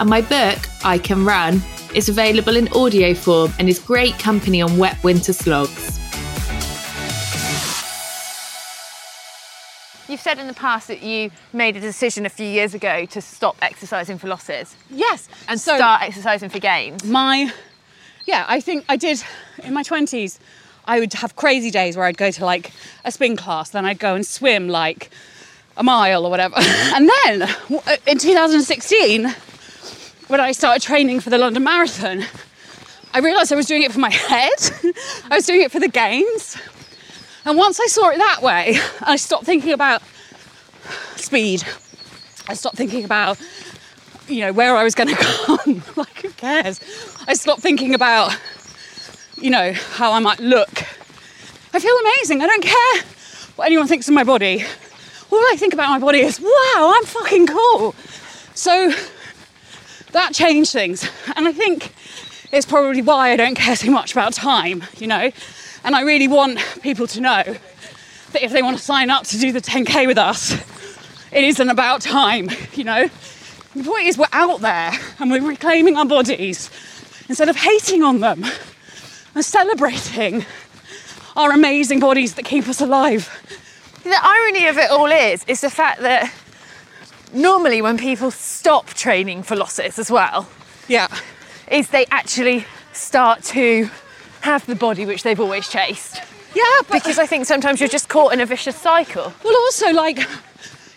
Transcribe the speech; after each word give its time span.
And 0.00 0.08
my 0.08 0.20
book, 0.20 0.58
I 0.84 0.98
Can 0.98 1.24
Run, 1.24 1.60
is 1.94 2.08
available 2.08 2.56
in 2.56 2.68
audio 2.72 3.14
form 3.14 3.52
and 3.58 3.68
is 3.68 3.78
great 3.78 4.18
company 4.18 4.60
on 4.62 4.78
wet 4.78 5.02
winter 5.02 5.32
slogs. 5.32 5.98
You've 10.08 10.20
said 10.20 10.38
in 10.38 10.46
the 10.46 10.54
past 10.54 10.88
that 10.88 11.02
you 11.02 11.30
made 11.52 11.76
a 11.76 11.80
decision 11.80 12.24
a 12.24 12.30
few 12.30 12.46
years 12.46 12.72
ago 12.74 13.04
to 13.06 13.20
stop 13.20 13.56
exercising 13.60 14.16
for 14.18 14.26
losses 14.28 14.74
Yes. 14.88 15.28
and 15.48 15.60
so 15.60 15.76
start 15.76 16.02
exercising 16.02 16.48
for 16.48 16.58
gains. 16.58 17.04
my 17.04 17.52
yeah, 18.24 18.44
I 18.48 18.60
think 18.60 18.84
I 18.90 18.96
did 18.96 19.22
in 19.64 19.72
my 19.72 19.82
20s. 19.82 20.38
I 20.84 21.00
would 21.00 21.12
have 21.14 21.34
crazy 21.36 21.70
days 21.70 21.96
where 21.96 22.04
I'd 22.04 22.18
go 22.18 22.30
to 22.30 22.44
like 22.44 22.72
a 23.04 23.10
spin 23.12 23.36
class, 23.36 23.70
then 23.70 23.84
I'd 23.86 23.98
go 23.98 24.14
and 24.14 24.24
swim 24.26 24.68
like 24.68 25.10
a 25.78 25.82
mile 25.82 26.24
or 26.26 26.30
whatever. 26.30 26.56
and 26.58 27.10
then 27.24 27.42
uh, 27.42 27.96
in 28.06 28.18
2016, 28.18 29.34
when 30.28 30.40
I 30.40 30.52
started 30.52 30.82
training 30.82 31.20
for 31.20 31.30
the 31.30 31.38
London 31.38 31.64
Marathon, 31.64 32.24
I 33.12 33.18
realised 33.20 33.52
I 33.52 33.56
was 33.56 33.66
doing 33.66 33.82
it 33.82 33.92
for 33.92 33.98
my 33.98 34.10
head. 34.10 34.52
I 35.30 35.36
was 35.36 35.46
doing 35.46 35.62
it 35.62 35.72
for 35.72 35.80
the 35.80 35.88
gains. 35.88 36.56
And 37.44 37.56
once 37.56 37.80
I 37.80 37.86
saw 37.86 38.10
it 38.10 38.18
that 38.18 38.42
way, 38.42 38.78
I 39.02 39.16
stopped 39.16 39.44
thinking 39.44 39.72
about 39.72 40.02
speed. 41.16 41.64
I 42.46 42.54
stopped 42.54 42.76
thinking 42.76 43.04
about 43.04 43.38
you 44.28 44.40
know, 44.40 44.52
where 44.52 44.76
I 44.76 44.84
was 44.84 44.94
going 44.94 45.08
to 45.14 45.16
come. 45.16 45.82
like, 45.96 46.20
who 46.20 46.30
cares? 46.30 46.80
I 47.26 47.34
stopped 47.34 47.60
thinking 47.60 47.94
about, 47.94 48.38
you 49.36 49.50
know, 49.50 49.72
how 49.72 50.12
I 50.12 50.18
might 50.18 50.40
look. 50.40 50.82
I 51.72 51.80
feel 51.80 51.96
amazing. 51.96 52.42
I 52.42 52.46
don't 52.46 52.62
care 52.62 53.02
what 53.56 53.66
anyone 53.66 53.86
thinks 53.86 54.08
of 54.08 54.14
my 54.14 54.24
body. 54.24 54.64
All 55.30 55.38
I 55.38 55.56
think 55.58 55.74
about 55.74 55.90
my 55.90 55.98
body 55.98 56.20
is, 56.20 56.40
wow, 56.40 56.92
I'm 56.94 57.04
fucking 57.04 57.46
cool. 57.46 57.94
So 58.54 58.92
that 60.28 60.34
changed 60.34 60.72
things. 60.72 61.08
And 61.36 61.48
I 61.48 61.52
think 61.52 61.94
it's 62.52 62.66
probably 62.66 63.02
why 63.02 63.32
I 63.32 63.36
don't 63.36 63.54
care 63.54 63.76
so 63.76 63.90
much 63.90 64.12
about 64.12 64.34
time, 64.34 64.84
you 64.98 65.06
know. 65.06 65.30
And 65.84 65.94
I 65.94 66.02
really 66.02 66.28
want 66.28 66.58
people 66.82 67.06
to 67.08 67.20
know 67.20 67.42
that 67.42 68.42
if 68.42 68.52
they 68.52 68.62
want 68.62 68.76
to 68.76 68.82
sign 68.82 69.08
up 69.08 69.24
to 69.24 69.38
do 69.38 69.52
the 69.52 69.60
10K 69.60 70.06
with 70.06 70.18
us, 70.18 70.52
it 71.32 71.44
isn't 71.44 71.68
about 71.68 72.02
time, 72.02 72.50
you 72.74 72.84
know. 72.84 73.08
The 73.74 73.84
point 73.84 74.06
is, 74.06 74.18
we're 74.18 74.26
out 74.32 74.60
there 74.60 74.92
and 75.18 75.30
we're 75.30 75.46
reclaiming 75.46 75.96
our 75.96 76.06
bodies 76.06 76.70
instead 77.28 77.48
of 77.48 77.56
hating 77.56 78.02
on 78.02 78.20
them 78.20 78.44
and 79.34 79.44
celebrating 79.44 80.44
our 81.36 81.52
amazing 81.52 82.00
bodies 82.00 82.34
that 82.34 82.44
keep 82.44 82.68
us 82.68 82.80
alive. 82.80 83.30
The 84.02 84.18
irony 84.20 84.66
of 84.66 84.76
it 84.76 84.90
all 84.90 85.10
is, 85.10 85.44
is 85.46 85.60
the 85.60 85.70
fact 85.70 86.00
that 86.00 86.32
normally 87.32 87.82
when 87.82 87.98
people 87.98 88.30
stop 88.30 88.86
training 88.94 89.42
for 89.42 89.56
losses 89.56 89.98
as 89.98 90.10
well, 90.10 90.48
Yeah. 90.88 91.08
is 91.70 91.88
they 91.88 92.06
actually 92.10 92.64
start 92.92 93.42
to 93.44 93.90
have 94.40 94.64
the 94.66 94.74
body 94.74 95.04
which 95.06 95.22
they've 95.22 95.40
always 95.40 95.68
chased. 95.68 96.20
Yeah, 96.54 96.64
but 96.88 96.92
Because 97.02 97.18
I 97.18 97.26
think 97.26 97.46
sometimes 97.46 97.80
you're 97.80 97.88
just 97.88 98.08
caught 98.08 98.32
in 98.32 98.40
a 98.40 98.46
vicious 98.46 98.76
cycle. 98.76 99.32
well, 99.44 99.56
also, 99.56 99.92
like, 99.92 100.18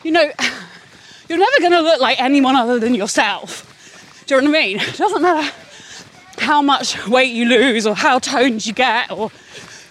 you 0.04 0.12
know, 0.12 0.32
you're 1.28 1.38
never 1.38 1.60
going 1.60 1.72
to 1.74 1.82
look 1.82 2.00
like 2.02 2.22
anyone 2.22 2.56
other 2.56 2.80
than 2.80 2.96
yourself. 2.96 3.68
Do 4.28 4.36
you 4.36 4.42
know 4.42 4.50
what 4.52 4.58
I 4.58 4.62
mean? 4.66 4.80
It 4.80 4.98
doesn't 4.98 5.22
matter 5.22 5.52
how 6.38 6.62
much 6.62 7.08
weight 7.08 7.34
you 7.34 7.46
lose 7.46 7.86
or 7.86 7.96
how 7.96 8.20
toned 8.20 8.66
you 8.66 8.74
get 8.74 9.12
or 9.12 9.30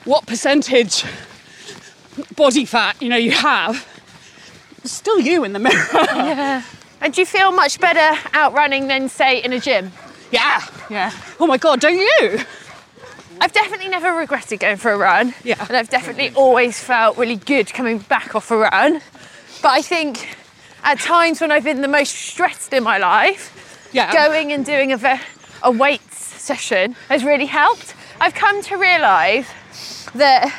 what 0.05 0.27
percentage 0.27 1.05
body 2.35 2.65
fat 2.65 3.01
you 3.01 3.09
know 3.09 3.17
you 3.17 3.31
have. 3.31 3.87
It's 4.83 4.93
still 4.93 5.21
you 5.21 5.45
in 5.45 5.53
the 5.53 5.59
mirror. 5.59 5.87
Yeah. 5.93 6.63
And 7.03 7.15
do 7.15 7.21
you 7.21 7.27
feel 7.27 7.51
much 7.53 7.81
better 7.81 8.19
out 8.35 8.53
running 8.53 8.87
than, 8.89 9.09
say, 9.09 9.43
in 9.43 9.53
a 9.53 9.61
gym? 9.61 9.93
Yeah. 10.31 10.61
Yeah. 10.91 11.13
Oh 11.39 11.47
my 11.47 11.57
god, 11.57 11.81
don't 11.81 11.97
you? 11.99 12.41
I've 13.41 13.53
definitely 13.53 13.89
never 13.89 14.13
regretted 14.15 14.61
going 14.61 14.77
for 14.77 14.93
a 14.93 14.99
run. 14.99 15.35
Yeah. 15.45 15.65
And 15.67 15.77
I've 15.77 15.89
definitely 15.89 16.31
always 16.35 16.79
felt 16.79 17.17
really 17.17 17.37
good 17.37 17.73
coming 17.73 17.99
back 17.99 18.35
off 18.35 18.51
a 18.51 18.57
run. 18.59 19.01
But 19.63 19.71
I 19.73 19.83
think 19.83 20.29
at 20.83 20.99
times 20.99 21.41
when 21.41 21.51
I've 21.51 21.65
been 21.65 21.81
the 21.81 21.89
most 21.89 22.15
stressed 22.15 22.73
in 22.75 22.83
my 22.83 22.99
life, 22.99 23.89
Yeah. 23.93 24.13
going 24.13 24.53
and 24.53 24.65
doing 24.65 24.93
a, 24.93 24.97
ve- 24.99 25.21
a 25.63 25.71
weights 25.71 26.19
session 26.19 26.97
has 27.09 27.25
really 27.25 27.47
helped. 27.47 27.95
I've 28.21 28.35
come 28.35 28.63
to 28.63 28.77
realise 28.77 29.47
that 30.15 30.53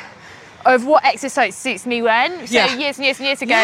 of 0.66 0.84
what 0.86 1.04
exercise 1.04 1.54
suits 1.56 1.86
me 1.86 2.02
when. 2.02 2.46
So 2.46 2.54
Yeah. 2.54 2.74
years 2.76 2.96
and 2.98 3.04
years 3.04 3.18
and 3.18 3.26
years 3.26 3.42
ago, 3.42 3.54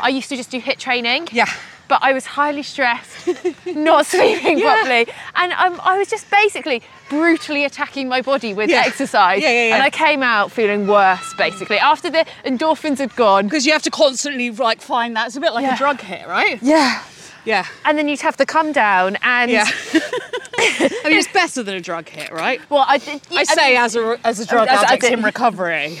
I 0.00 0.08
used 0.08 0.28
to 0.30 0.36
just 0.36 0.50
do 0.50 0.60
HIIT 0.60 0.78
training. 0.78 1.28
Yeah. 1.32 1.46
But 1.88 2.00
I 2.02 2.12
was 2.12 2.26
highly 2.26 2.64
stressed, 2.64 3.28
not 3.66 4.06
sleeping 4.06 4.58
Yeah. 4.58 4.74
properly, 4.74 5.06
and 5.36 5.52
um, 5.52 5.80
I 5.84 5.96
was 5.98 6.08
just 6.08 6.28
basically 6.30 6.82
brutally 7.08 7.64
attacking 7.64 8.08
my 8.08 8.22
body 8.22 8.52
with 8.54 8.68
Yeah. 8.70 8.82
exercise. 8.84 9.40
Yeah, 9.40 9.50
yeah, 9.50 9.68
yeah. 9.68 9.74
And 9.74 9.82
I 9.84 9.90
came 9.90 10.20
out 10.22 10.50
feeling 10.50 10.88
worse, 10.88 11.32
basically. 11.38 11.78
After 11.78 12.10
the 12.10 12.26
endorphins 12.44 12.98
had 12.98 13.14
gone. 13.14 13.44
Because 13.44 13.66
you 13.66 13.72
have 13.72 13.82
to 13.82 13.90
constantly 13.92 14.50
like 14.50 14.80
find 14.80 15.14
that. 15.14 15.28
It's 15.28 15.36
a 15.36 15.40
bit 15.40 15.52
like 15.54 15.62
Yeah. 15.64 15.74
a 15.74 15.78
drug 15.78 16.00
hit, 16.00 16.26
right? 16.26 16.58
Yeah. 16.60 17.02
Yeah. 17.44 17.64
And 17.84 17.96
then 17.96 18.08
you'd 18.08 18.20
have 18.22 18.36
to 18.38 18.46
come 18.46 18.72
down 18.72 19.16
and. 19.22 19.48
Yeah. 19.52 19.68
I 20.58 20.88
mean, 21.04 21.18
it's 21.18 21.28
better 21.32 21.62
than 21.62 21.76
a 21.76 21.80
drug 21.80 22.08
hit, 22.08 22.32
right? 22.32 22.60
Well, 22.70 22.84
I 22.88 22.98
did. 22.98 23.20
I 23.30 23.44
say 23.44 23.68
mean, 23.74 23.76
as 23.82 23.94
a 23.94 24.18
as 24.24 24.40
a 24.40 24.46
drug 24.46 24.66
addict 24.68 25.04
in 25.04 25.22
recovery. 25.22 26.00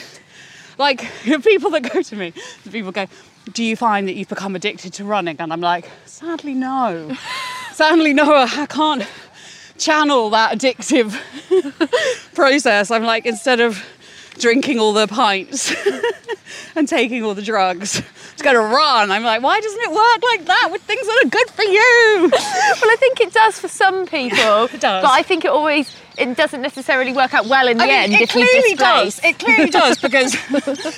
Like 0.78 1.00
people 1.42 1.70
that 1.70 1.92
go 1.92 2.02
to 2.02 2.16
me, 2.16 2.32
the 2.64 2.70
people 2.70 2.92
go, 2.92 3.06
"Do 3.52 3.64
you 3.64 3.76
find 3.76 4.08
that 4.08 4.14
you've 4.14 4.28
become 4.28 4.56
addicted 4.56 4.92
to 4.94 5.04
running?" 5.04 5.36
And 5.38 5.52
I'm 5.52 5.60
like, 5.60 5.88
"Sadly, 6.04 6.54
no. 6.54 7.16
Sadly, 7.72 8.12
no. 8.12 8.34
I 8.34 8.66
can't 8.66 9.06
channel 9.78 10.30
that 10.30 10.58
addictive 10.58 11.14
process. 12.34 12.90
I'm 12.90 13.04
like, 13.04 13.26
instead 13.26 13.60
of 13.60 13.84
drinking 14.38 14.78
all 14.78 14.92
the 14.92 15.06
pints 15.06 15.74
and 16.76 16.88
taking 16.88 17.24
all 17.24 17.34
the 17.34 17.42
drugs, 17.42 18.00
just 18.00 18.42
going 18.42 18.54
to 18.54 18.60
run. 18.60 19.10
I'm 19.10 19.22
like, 19.22 19.42
why 19.42 19.60
doesn't 19.60 19.80
it 19.80 19.90
work 19.90 20.22
like 20.30 20.44
that 20.46 20.68
with 20.70 20.82
things 20.82 21.06
that 21.06 21.22
are 21.24 21.28
good 21.28 21.50
for 21.50 21.62
you? 21.62 22.32
Well, 22.76 22.90
I 22.90 22.96
think 22.98 23.20
it 23.20 23.32
does 23.32 23.58
for 23.58 23.68
some 23.68 24.06
people. 24.06 24.36
It 24.76 24.80
does. 24.80 25.02
But 25.02 25.10
I 25.10 25.22
think 25.22 25.44
it 25.44 25.50
always. 25.50 25.94
It 26.18 26.36
doesn't 26.36 26.60
necessarily 26.62 27.12
work 27.12 27.34
out 27.34 27.46
well 27.46 27.68
in 27.68 27.78
the 27.78 27.84
I 27.84 27.86
mean, 27.86 27.96
end 27.96 28.12
it 28.14 28.28
clearly 28.30 28.74
does. 28.74 29.20
It 29.22 29.38
clearly 29.38 29.70
does 29.70 29.98
because 30.00 30.34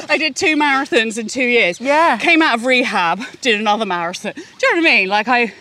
I 0.08 0.16
did 0.16 0.36
two 0.36 0.56
marathons 0.56 1.18
in 1.18 1.26
two 1.28 1.44
years. 1.44 1.80
Yeah. 1.80 2.16
Came 2.18 2.40
out 2.42 2.58
of 2.58 2.66
rehab, 2.66 3.20
did 3.40 3.60
another 3.60 3.84
marathon. 3.84 4.32
Do 4.34 4.40
you 4.40 4.74
know 4.74 4.82
what 4.82 4.90
I 4.90 4.96
mean? 4.96 5.08
Like 5.08 5.28
I, 5.28 5.52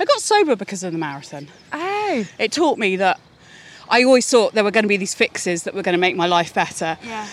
I 0.00 0.04
got 0.04 0.20
sober 0.20 0.56
because 0.56 0.82
of 0.82 0.92
the 0.92 0.98
marathon. 0.98 1.48
Oh. 1.72 2.26
It 2.38 2.52
taught 2.52 2.78
me 2.78 2.96
that 2.96 3.20
I 3.88 4.02
always 4.04 4.28
thought 4.28 4.52
there 4.54 4.64
were 4.64 4.70
going 4.70 4.84
to 4.84 4.88
be 4.88 4.96
these 4.96 5.14
fixes 5.14 5.62
that 5.64 5.74
were 5.74 5.82
going 5.82 5.92
to 5.94 5.98
make 6.00 6.16
my 6.16 6.26
life 6.26 6.52
better, 6.54 6.98
Yeah. 7.04 7.26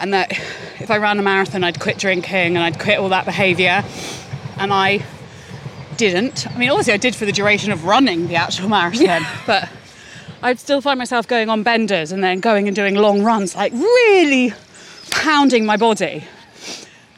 and 0.00 0.12
that 0.12 0.32
if 0.80 0.90
I 0.90 0.96
ran 0.98 1.18
a 1.18 1.22
marathon, 1.22 1.62
I'd 1.64 1.78
quit 1.80 1.98
drinking 1.98 2.56
and 2.56 2.58
I'd 2.58 2.78
quit 2.80 2.98
all 2.98 3.08
that 3.10 3.24
behaviour, 3.24 3.84
and 4.58 4.72
I 4.72 5.04
didn't. 5.96 6.46
I 6.48 6.58
mean, 6.58 6.70
obviously, 6.70 6.92
I 6.94 6.96
did 6.96 7.14
for 7.14 7.24
the 7.24 7.32
duration 7.32 7.70
of 7.72 7.84
running 7.84 8.26
the 8.28 8.36
actual 8.36 8.68
marathon, 8.68 9.22
but 9.46 9.68
I'd 10.42 10.58
still 10.58 10.80
find 10.80 10.98
myself 10.98 11.28
going 11.28 11.48
on 11.48 11.62
benders 11.62 12.10
and 12.10 12.22
then 12.24 12.40
going 12.40 12.66
and 12.66 12.74
doing 12.74 12.96
long 12.96 13.22
runs, 13.22 13.54
like 13.54 13.72
really 13.72 14.52
pounding 15.10 15.64
my 15.64 15.76
body. 15.76 16.24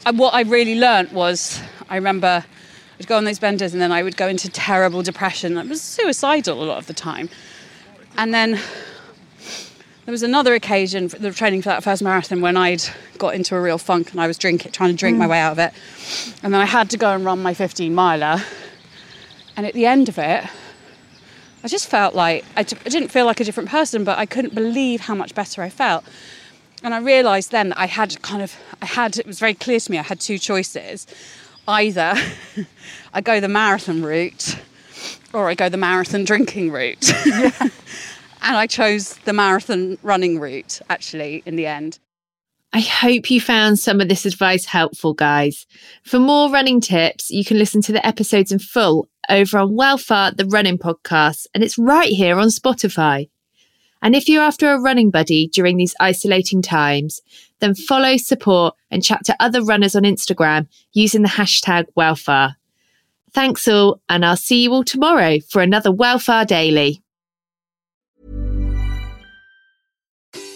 And 0.04 0.18
what 0.18 0.34
I 0.34 0.42
really 0.42 0.78
learnt 0.78 1.12
was, 1.12 1.58
I 1.88 1.94
remember 1.96 2.44
I'd 3.00 3.06
go 3.06 3.16
on 3.16 3.24
those 3.24 3.38
benders 3.38 3.72
and 3.72 3.80
then 3.80 3.92
I 3.92 4.02
would 4.02 4.18
go 4.18 4.28
into 4.28 4.50
terrible 4.50 5.02
depression. 5.02 5.56
I 5.56 5.62
was 5.62 5.80
suicidal 5.80 6.62
a 6.62 6.66
lot 6.66 6.76
of 6.76 6.86
the 6.86 6.92
time. 6.92 7.30
And 8.16 8.32
then 8.32 8.60
there 10.04 10.12
was 10.12 10.22
another 10.22 10.54
occasion 10.54 11.08
for 11.08 11.18
the 11.18 11.32
training 11.32 11.62
for 11.62 11.70
that 11.70 11.82
first 11.82 12.02
marathon 12.02 12.40
when 12.40 12.56
I'd 12.56 12.82
got 13.18 13.34
into 13.34 13.56
a 13.56 13.60
real 13.60 13.78
funk 13.78 14.12
and 14.12 14.20
I 14.20 14.26
was 14.26 14.36
drinking, 14.36 14.72
trying 14.72 14.90
to 14.90 14.96
drink 14.96 15.16
my 15.16 15.26
mm. 15.26 15.30
way 15.30 15.40
out 15.40 15.52
of 15.52 15.58
it. 15.58 15.72
And 16.42 16.52
then 16.52 16.60
I 16.60 16.66
had 16.66 16.90
to 16.90 16.98
go 16.98 17.10
and 17.10 17.24
run 17.24 17.42
my 17.42 17.54
15 17.54 17.94
miler. 17.94 18.42
And 19.56 19.66
at 19.66 19.72
the 19.72 19.86
end 19.86 20.08
of 20.08 20.18
it, 20.18 20.44
I 21.64 21.68
just 21.68 21.88
felt 21.88 22.14
like 22.14 22.44
I 22.56 22.64
d- 22.64 22.76
I 22.84 22.90
didn't 22.90 23.08
feel 23.08 23.24
like 23.24 23.40
a 23.40 23.44
different 23.44 23.70
person, 23.70 24.04
but 24.04 24.18
I 24.18 24.26
couldn't 24.26 24.54
believe 24.54 25.00
how 25.00 25.14
much 25.14 25.34
better 25.34 25.62
I 25.62 25.70
felt. 25.70 26.04
And 26.82 26.92
I 26.92 26.98
realised 26.98 27.50
then 27.50 27.70
that 27.70 27.78
I 27.78 27.86
had 27.86 28.20
kind 28.20 28.42
of, 28.42 28.54
I 28.82 28.86
had, 28.86 29.16
it 29.16 29.26
was 29.26 29.38
very 29.38 29.54
clear 29.54 29.80
to 29.80 29.90
me, 29.90 29.98
I 29.98 30.02
had 30.02 30.20
two 30.20 30.36
choices. 30.36 31.06
Either 31.66 32.14
I 33.14 33.22
go 33.22 33.40
the 33.40 33.48
marathon 33.48 34.02
route 34.02 34.58
or 35.34 35.48
I 35.48 35.54
go 35.54 35.68
the 35.68 35.76
marathon 35.76 36.24
drinking 36.24 36.70
route. 36.70 37.12
and 37.26 37.70
I 38.42 38.66
chose 38.66 39.14
the 39.24 39.32
marathon 39.32 39.98
running 40.02 40.38
route 40.38 40.80
actually 40.88 41.42
in 41.44 41.56
the 41.56 41.66
end. 41.66 41.98
I 42.72 42.80
hope 42.80 43.30
you 43.30 43.40
found 43.40 43.78
some 43.78 44.00
of 44.00 44.08
this 44.08 44.26
advice 44.26 44.64
helpful, 44.64 45.14
guys. 45.14 45.64
For 46.02 46.18
more 46.18 46.50
running 46.50 46.80
tips, 46.80 47.30
you 47.30 47.44
can 47.44 47.56
listen 47.56 47.80
to 47.82 47.92
the 47.92 48.04
episodes 48.04 48.50
in 48.50 48.58
full 48.58 49.08
over 49.28 49.58
on 49.58 49.70
Wellfar, 49.70 50.36
the 50.36 50.46
running 50.46 50.78
podcast, 50.78 51.46
and 51.54 51.62
it's 51.62 51.78
right 51.78 52.08
here 52.08 52.36
on 52.36 52.48
Spotify. 52.48 53.28
And 54.02 54.14
if 54.16 54.28
you're 54.28 54.42
after 54.42 54.72
a 54.72 54.80
running 54.80 55.10
buddy 55.10 55.46
during 55.46 55.76
these 55.76 55.94
isolating 56.00 56.62
times, 56.62 57.22
then 57.60 57.74
follow, 57.74 58.16
support, 58.16 58.74
and 58.90 59.04
chat 59.04 59.24
to 59.26 59.36
other 59.38 59.62
runners 59.62 59.94
on 59.94 60.02
Instagram 60.02 60.66
using 60.92 61.22
the 61.22 61.28
hashtag 61.28 61.84
Wellfar. 61.96 62.56
Thanks 63.34 63.66
all, 63.66 64.00
and 64.08 64.24
I'll 64.24 64.36
see 64.36 64.62
you 64.62 64.72
all 64.72 64.84
tomorrow 64.84 65.40
for 65.40 65.60
another 65.60 65.90
Wellfar 65.90 66.46
Daily. 66.46 67.02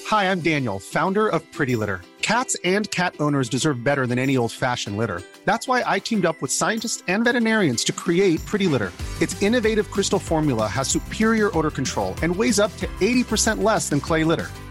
Hi, 0.07 0.31
I'm 0.31 0.41
Daniel, 0.41 0.79
founder 0.79 1.29
of 1.29 1.43
Pretty 1.53 1.75
Litter. 1.77 2.01
Cats 2.23 2.57
and 2.63 2.91
cat 2.91 3.15
owners 3.21 3.49
deserve 3.49 3.83
better 3.83 4.07
than 4.07 4.19
any 4.19 4.37
old 4.37 4.53
fashioned 4.53 4.97
litter. 4.97 5.23
That's 5.45 5.67
why 5.67 5.83
I 5.85 5.99
teamed 5.99 6.25
up 6.25 6.41
with 6.41 6.53
scientists 6.53 7.03
and 7.09 7.25
veterinarians 7.25 7.83
to 7.85 7.93
create 7.93 8.45
Pretty 8.47 8.69
Litter. 8.69 8.93
Its 9.21 9.43
innovative 9.43 9.91
crystal 9.91 10.19
formula 10.19 10.69
has 10.69 10.89
superior 10.89 11.57
odor 11.59 11.71
control 11.71 12.15
and 12.23 12.35
weighs 12.35 12.61
up 12.61 12.75
to 12.77 12.87
80% 13.01 13.63
less 13.63 13.89
than 13.89 14.01
clay 14.01 14.25
litter. 14.25 14.49